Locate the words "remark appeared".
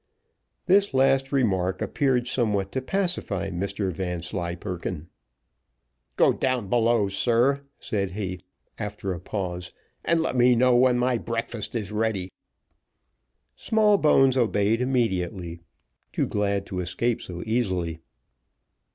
1.31-2.27